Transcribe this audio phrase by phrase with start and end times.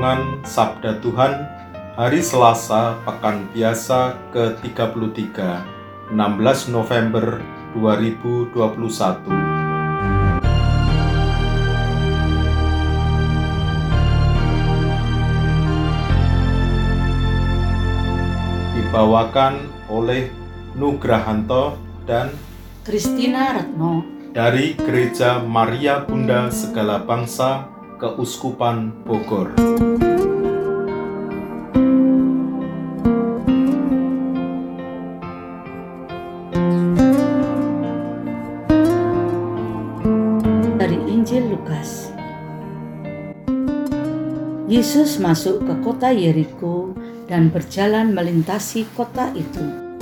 [0.00, 1.44] Renungan Sabda Tuhan
[1.92, 5.36] Hari Selasa Pekan Biasa ke-33
[6.16, 7.44] 16 November
[7.76, 8.56] 2021
[18.72, 20.32] Dibawakan oleh
[20.80, 21.76] Nugrahanto
[22.08, 22.32] dan
[22.88, 24.00] Kristina Retno.
[24.32, 29.52] dari Gereja Maria Bunda Segala Bangsa Keuskupan Bogor.
[40.80, 42.08] dari Injil Lukas.
[44.64, 46.96] Yesus masuk ke kota Yeriko
[47.28, 49.92] dan berjalan melintasi kota itu.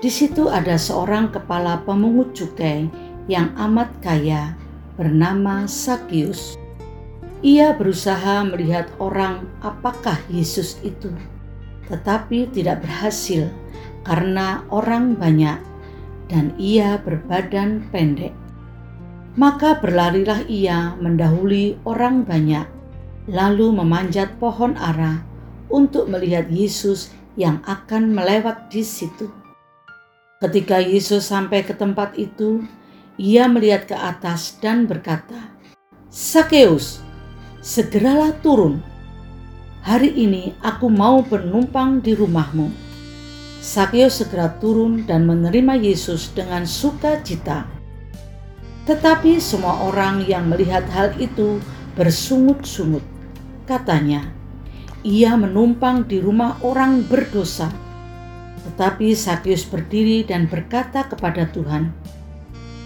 [0.00, 2.88] Di situ ada seorang kepala pemungut cukai
[3.28, 4.56] yang amat kaya
[4.96, 6.63] bernama Sakius.
[7.44, 11.12] Ia berusaha melihat orang apakah Yesus itu,
[11.92, 13.52] tetapi tidak berhasil
[14.08, 15.60] karena orang banyak
[16.32, 18.32] dan ia berbadan pendek.
[19.36, 22.64] Maka berlarilah ia mendahului orang banyak,
[23.28, 25.20] lalu memanjat pohon ara
[25.68, 29.28] untuk melihat Yesus yang akan melewat di situ.
[30.40, 32.64] Ketika Yesus sampai ke tempat itu,
[33.20, 35.52] ia melihat ke atas dan berkata,
[36.08, 37.03] "Sakeus,
[37.64, 38.84] segeralah turun.
[39.88, 42.68] Hari ini aku mau bernumpang di rumahmu."
[43.64, 47.64] Sakeus segera turun dan menerima Yesus dengan sukacita.
[48.84, 51.56] Tetapi semua orang yang melihat hal itu
[51.96, 53.00] bersungut-sungut.
[53.64, 54.28] Katanya,
[55.00, 57.72] ia menumpang di rumah orang berdosa.
[58.68, 61.88] Tetapi Sakius berdiri dan berkata kepada Tuhan,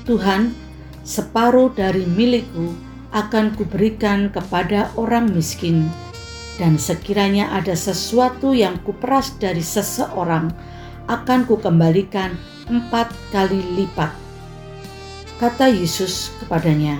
[0.06, 0.54] Tuhan,
[1.02, 5.88] separuh dari milikku akan kuberikan kepada orang miskin.
[6.58, 10.50] Dan sekiranya ada sesuatu yang kuperas dari seseorang,
[11.06, 12.34] akan kukembalikan
[12.68, 14.12] empat kali lipat.
[15.38, 16.98] Kata Yesus kepadanya,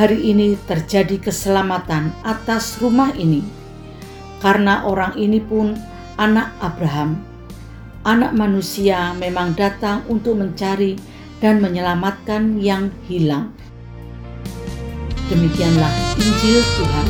[0.00, 3.44] "Hari ini terjadi keselamatan atas rumah ini,
[4.40, 5.76] karena orang ini pun
[6.16, 7.20] anak Abraham.
[8.00, 10.96] Anak manusia memang datang untuk mencari
[11.44, 13.59] dan menyelamatkan yang hilang."
[15.30, 17.06] Demikianlah Injil Tuhan.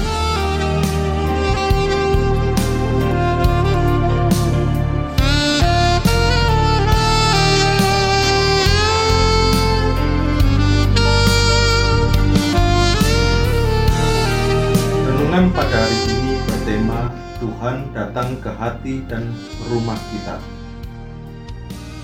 [15.00, 17.08] Renungan pada hari ini bertema
[17.41, 19.32] Tuhan datang ke hati dan
[19.72, 20.37] rumah kita.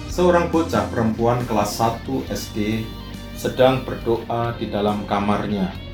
[0.09, 2.89] Seorang bocah perempuan kelas 1 SD
[3.37, 5.86] sedang berdoa di dalam kamarnya.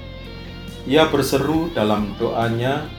[0.82, 2.90] Ia berseru dalam doanya,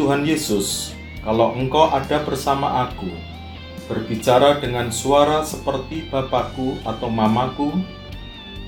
[0.00, 3.12] Tuhan Yesus, kalau engkau ada bersama aku,
[3.84, 7.68] berbicara dengan suara seperti bapakku atau mamaku,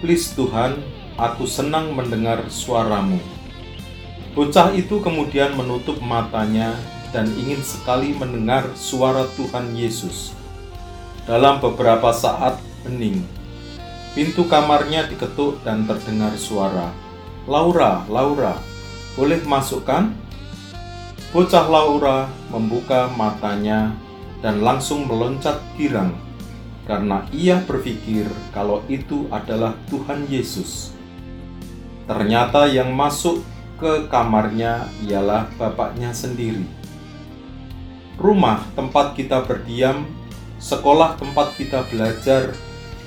[0.04, 0.76] please Tuhan,
[1.16, 3.16] aku senang mendengar suaramu.
[4.36, 6.76] Bocah itu kemudian menutup matanya
[7.16, 10.36] dan ingin sekali mendengar suara Tuhan Yesus.
[11.24, 13.24] Dalam beberapa saat hening,
[14.12, 16.92] pintu kamarnya diketuk dan terdengar suara,
[17.48, 18.60] "Laura, Laura,
[19.16, 20.12] boleh masukkan?"
[21.32, 23.92] Bocah Laura membuka matanya
[24.40, 26.16] dan langsung meloncat girang
[26.88, 30.96] karena ia berpikir kalau itu adalah Tuhan Yesus.
[32.08, 33.44] Ternyata yang masuk
[33.76, 36.64] ke kamarnya ialah bapaknya sendiri.
[38.16, 40.08] Rumah tempat kita berdiam,
[40.58, 42.56] sekolah tempat kita belajar,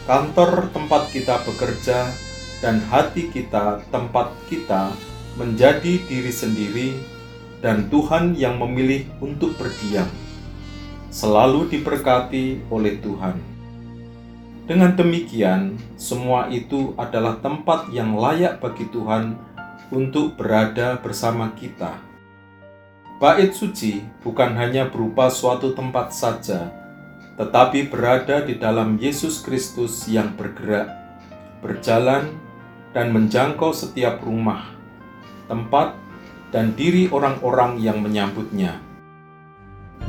[0.06, 2.14] kantor tempat kita bekerja,
[2.62, 4.94] dan hati kita tempat kita
[5.36, 6.90] menjadi diri sendiri
[7.60, 10.08] dan Tuhan yang memilih untuk berdiam.
[11.12, 13.36] Selalu diberkati oleh Tuhan.
[14.70, 19.36] Dengan demikian, semua itu adalah tempat yang layak bagi Tuhan
[19.92, 22.00] untuk berada bersama kita.
[23.20, 26.72] Bait suci bukan hanya berupa suatu tempat saja,
[27.38, 30.90] tetapi berada di dalam Yesus Kristus yang bergerak,
[31.62, 32.32] berjalan,
[32.92, 34.68] dan menjangkau setiap rumah,
[35.48, 35.96] tempat,
[36.52, 38.80] dan diri orang-orang yang menyambutnya.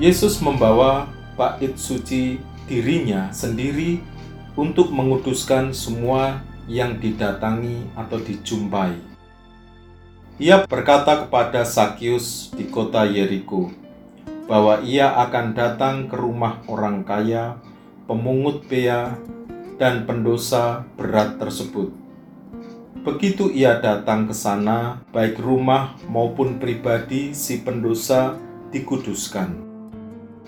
[0.02, 1.06] Yesus membawa
[1.38, 4.02] bait suci dirinya sendiri
[4.58, 8.98] untuk menguduskan semua yang didatangi atau dijumpai.
[10.42, 13.70] Ia berkata kepada Sakyus di kota Yeriko
[14.50, 17.60] bahwa ia akan datang ke rumah orang kaya,
[18.10, 19.14] pemungut bea,
[19.78, 22.01] dan pendosa berat tersebut.
[23.02, 28.38] Begitu ia datang ke sana, baik rumah maupun pribadi si pendosa
[28.70, 29.58] dikuduskan.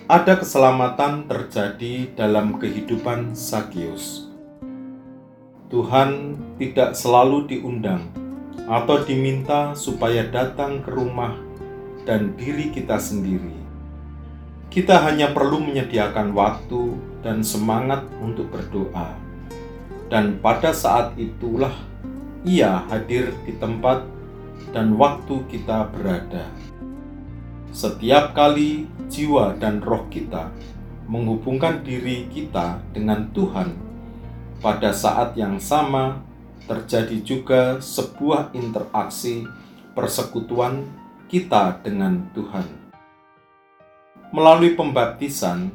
[0.07, 4.31] Ada keselamatan terjadi dalam kehidupan Sakyus.
[5.67, 8.07] Tuhan tidak selalu diundang
[8.71, 11.35] atau diminta supaya datang ke rumah
[12.07, 13.51] dan diri kita sendiri.
[14.71, 19.11] Kita hanya perlu menyediakan waktu dan semangat untuk berdoa,
[20.07, 21.75] dan pada saat itulah
[22.45, 24.05] ia hadir di tempat
[24.69, 26.45] dan waktu kita berada.
[27.73, 30.53] Setiap kali jiwa dan roh kita
[31.09, 33.73] menghubungkan diri kita dengan Tuhan,
[34.61, 36.21] pada saat yang sama
[36.65, 39.45] terjadi juga sebuah interaksi
[39.93, 40.85] persekutuan
[41.29, 42.65] kita dengan Tuhan.
[44.33, 45.69] Melalui pembaptisan,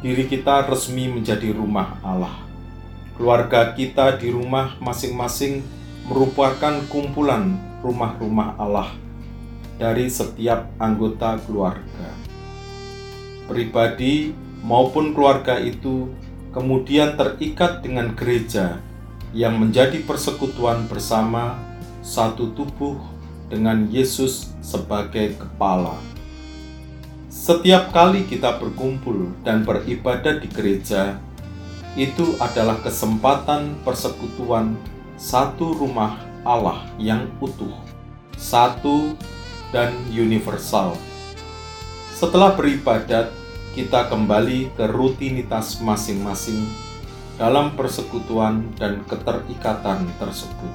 [0.00, 2.36] diri kita resmi menjadi rumah Allah.
[3.14, 8.90] Keluarga kita di rumah masing-masing merupakan kumpulan rumah-rumah Allah
[9.78, 12.08] dari setiap anggota keluarga.
[13.50, 14.30] Pribadi
[14.62, 16.10] maupun keluarga itu
[16.54, 18.78] kemudian terikat dengan gereja
[19.34, 21.58] yang menjadi persekutuan bersama
[22.04, 23.00] satu tubuh
[23.48, 25.96] dengan Yesus sebagai kepala.
[27.32, 31.16] Setiap kali kita berkumpul dan beribadah di gereja,
[31.96, 34.76] itu adalah kesempatan persekutuan
[35.22, 37.70] satu rumah Allah yang utuh,
[38.34, 39.14] satu
[39.70, 40.98] dan universal.
[42.10, 43.30] Setelah beribadat,
[43.78, 46.66] kita kembali ke rutinitas masing-masing
[47.38, 50.72] dalam persekutuan dan keterikatan tersebut.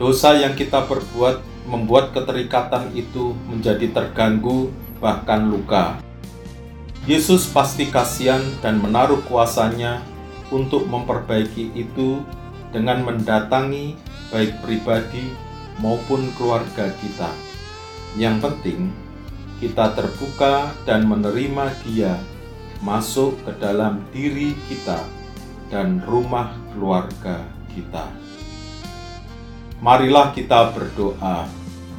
[0.00, 4.72] Dosa yang kita perbuat membuat keterikatan itu menjadi terganggu,
[5.04, 6.00] bahkan luka.
[7.04, 10.00] Yesus pasti kasihan dan menaruh kuasanya
[10.48, 12.24] untuk memperbaiki itu
[12.72, 13.94] dengan mendatangi
[14.32, 15.28] baik pribadi
[15.78, 17.28] maupun keluarga kita.
[18.16, 18.80] Yang penting,
[19.60, 22.16] kita terbuka dan menerima Dia
[22.82, 24.98] masuk ke dalam diri kita
[25.70, 28.10] dan rumah keluarga kita.
[29.78, 31.46] Marilah kita berdoa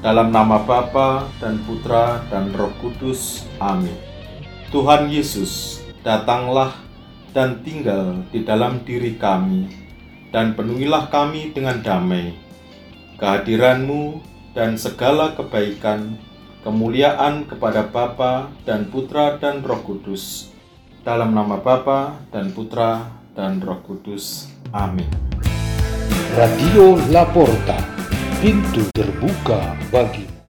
[0.04, 3.48] dalam nama Bapa dan Putra dan Roh Kudus.
[3.64, 3.96] Amin.
[4.74, 6.76] Tuhan Yesus, datanglah
[7.32, 9.83] dan tinggal di dalam diri kami
[10.34, 12.34] dan penuhilah kami dengan damai.
[13.22, 14.20] Kehadiranmu
[14.58, 16.18] dan segala kebaikan,
[16.66, 20.50] kemuliaan kepada Bapa dan Putra dan Roh Kudus.
[21.06, 23.06] Dalam nama Bapa dan Putra
[23.38, 24.50] dan Roh Kudus.
[24.74, 25.08] Amin.
[26.34, 27.78] Radio Laporta,
[28.42, 30.33] pintu terbuka bagi